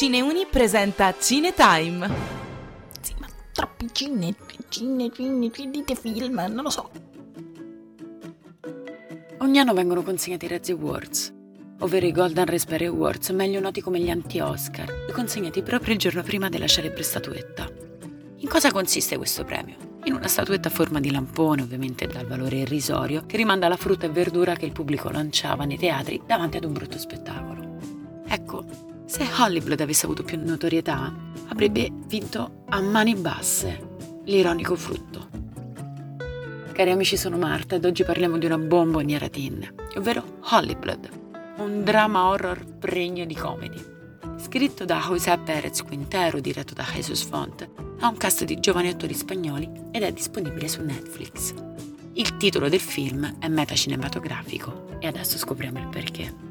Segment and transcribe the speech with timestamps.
[0.00, 2.08] Cineuni presenta Cinetime.
[3.02, 4.34] Sì, ma troppi cine,
[4.70, 6.90] cine, cine, dite film, non lo so.
[9.40, 11.34] Ogni anno vengono consegnati i Razzie Awards,
[11.80, 16.48] ovvero i Golden Raspberry Awards, meglio noti come gli anti-Oscar, consegnati proprio il giorno prima
[16.48, 17.70] della celebre statuetta.
[18.36, 19.98] In cosa consiste questo premio?
[20.04, 24.06] In una statuetta a forma di lampone, ovviamente dal valore irrisorio, che rimanda alla frutta
[24.06, 27.76] e verdura che il pubblico lanciava nei teatri davanti ad un brutto spettacolo.
[28.26, 31.12] Ecco, se Hollywood avesse avuto più notorietà,
[31.48, 33.96] avrebbe vinto a mani basse
[34.26, 35.28] l'ironico frutto.
[36.70, 41.08] Cari amici, sono Marta ed oggi parliamo di una bomboniera teen, ovvero Hollywood,
[41.56, 43.84] un drama horror pregno di comedy.
[44.36, 47.68] Scritto da José Pérez Quintero, diretto da Jesus Font,
[47.98, 51.52] ha un cast di giovani attori spagnoli ed è disponibile su Netflix.
[52.12, 56.49] Il titolo del film è metacinematografico e adesso scopriamo il perché.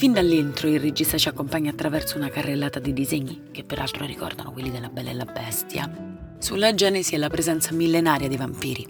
[0.00, 4.70] Fin dall'intro il regista ci accompagna attraverso una carrellata di disegni, che peraltro ricordano quelli
[4.70, 8.86] della Bella e la Bestia, sulla genesi e la presenza millenaria dei vampiri,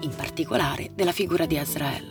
[0.00, 2.10] in particolare della figura di Azrael.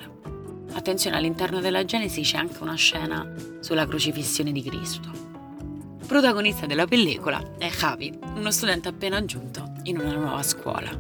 [0.74, 5.10] Attenzione, all'interno della genesi c'è anche una scena sulla crocifissione di Cristo.
[6.06, 10.92] Protagonista della pellicola è Javi, uno studente appena giunto in una nuova scuola.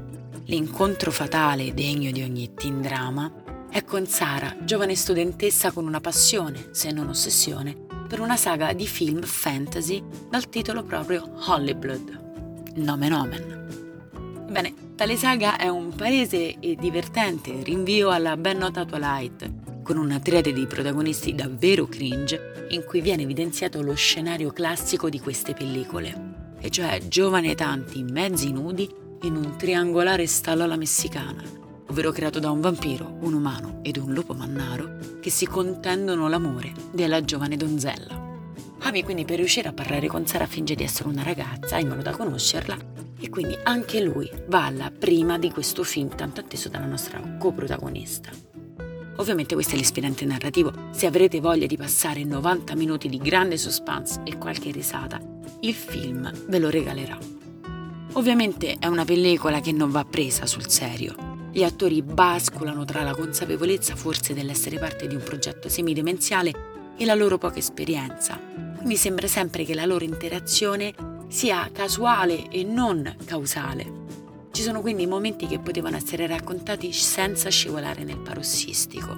[0.45, 3.31] L'incontro fatale degno di ogni teen drama
[3.73, 7.75] è con Sara, giovane studentessa con una passione, se non ossessione,
[8.07, 14.47] per una saga di film fantasy dal titolo proprio Hollywood, Nomen Omen.
[14.47, 20.19] Bene, tale saga è un palese e divertente rinvio alla ben nota Twilight, con una
[20.19, 26.57] triade di protagonisti davvero cringe in cui viene evidenziato lo scenario classico di queste pellicole,
[26.59, 28.88] e cioè giovani tanti mezzi nudi
[29.23, 31.61] in un triangolare stallo alla messicana,
[31.94, 36.72] ovvero creato da un vampiro, un umano ed un lupo mannaro, che si contendono l'amore
[36.91, 38.19] della giovane donzella.
[38.80, 42.02] Amy quindi per riuscire a parlare con Sara finge di essere una ragazza in modo
[42.02, 42.75] da conoscerla
[43.19, 48.31] e quindi anche lui va alla prima di questo film tanto atteso dalla nostra coprotagonista.
[49.18, 54.22] Ovviamente questo è l'ispirante narrativo, se avrete voglia di passare 90 minuti di grande suspense
[54.23, 55.22] e qualche risata,
[55.59, 57.19] il film ve lo regalerà.
[58.13, 63.14] Ovviamente è una pellicola che non va presa sul serio, gli attori basculano tra la
[63.14, 66.52] consapevolezza forse dell'essere parte di un progetto semidemenziale
[66.97, 68.40] e la loro poca esperienza.
[68.75, 70.96] Quindi sembra sempre che la loro interazione
[71.28, 74.02] sia casuale e non causale.
[74.52, 79.16] Ci sono quindi momenti che potevano essere raccontati senza scivolare nel parossistico.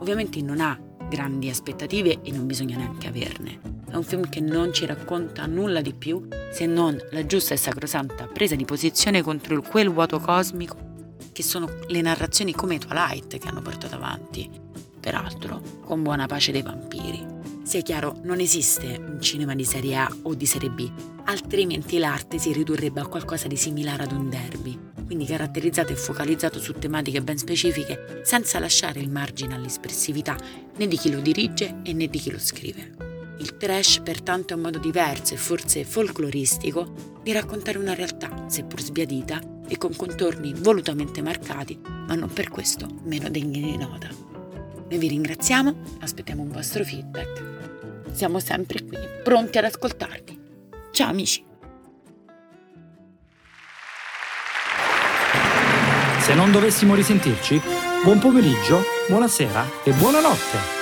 [0.00, 0.76] Ovviamente non ha
[1.08, 3.60] grandi aspettative e non bisogna neanche averne.
[3.88, 7.56] È un film che non ci racconta nulla di più se non la giusta e
[7.56, 10.87] sacrosanta presa di posizione contro quel vuoto cosmico
[11.38, 14.50] che sono le narrazioni come Twilight che hanno portato avanti,
[14.98, 17.24] peraltro con buona pace dei vampiri.
[17.62, 20.90] Sia chiaro, non esiste un cinema di serie A o di serie B,
[21.26, 24.76] altrimenti l'arte si ridurrebbe a qualcosa di similare ad un derby,
[25.06, 30.36] quindi caratterizzato e focalizzato su tematiche ben specifiche, senza lasciare il margine all'espressività
[30.74, 32.96] né di chi lo dirige né di chi lo scrive.
[33.38, 38.80] Il trash pertanto è un modo diverso e forse folcloristico di raccontare una realtà, seppur
[38.80, 44.08] sbiadita e con contorni volutamente marcati, ma non per questo meno degni di nota.
[44.88, 48.10] Noi vi ringraziamo, aspettiamo un vostro feedback.
[48.12, 50.40] Siamo sempre qui, pronti ad ascoltarvi.
[50.90, 51.44] Ciao amici!
[56.18, 57.60] Se non dovessimo risentirci,
[58.04, 60.77] buon pomeriggio, buonasera e buonanotte!